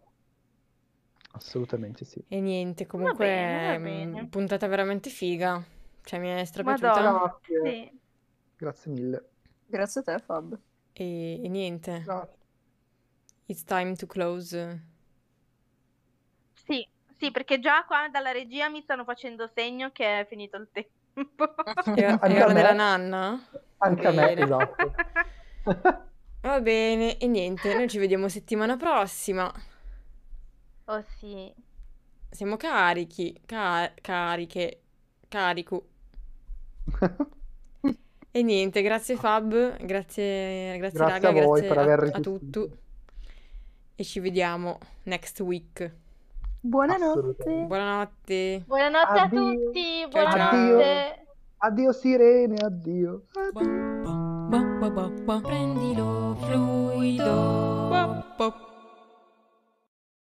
[1.32, 2.22] Assolutamente sì.
[2.28, 4.26] E niente, comunque, bene, va mm, bene.
[4.28, 5.62] puntata veramente figa.
[6.02, 7.00] Cioè, mi è strapiaciuta.
[7.00, 7.18] Madonna.
[7.20, 8.00] Grazie, Sì.
[8.56, 9.30] grazie mille.
[9.66, 10.58] Grazie a te, Fab.
[10.94, 12.38] E, e niente, Grazie.
[13.46, 14.80] It's time to close.
[16.54, 16.86] Sì,
[17.18, 20.90] sì, perché già qua dalla regia mi stanno facendo segno che è finito il tempo.
[21.94, 23.40] È, a ora della nanna?
[23.78, 24.94] Anche a me, esatto.
[26.40, 29.52] Va bene, e niente, noi ci vediamo settimana prossima.
[30.86, 31.52] Oh sì.
[32.30, 34.80] Siamo carichi, ca- cariche,
[35.28, 35.86] carico.
[38.36, 42.20] E niente, grazie Fab, grazie, grazie Grazie raga, a voi grazie per a, aver a
[42.20, 42.38] resistito.
[42.38, 42.82] tutti.
[43.96, 45.88] E ci vediamo next week.
[46.60, 47.64] Buonanotte.
[47.66, 48.64] Buonanotte.
[48.66, 49.40] Buonanotte Addio.
[49.40, 51.26] a tutti, buonanotte.
[51.58, 53.26] Addio sirene, addio.
[53.30, 54.48] addio.
[55.42, 57.92] Prendilo fluido.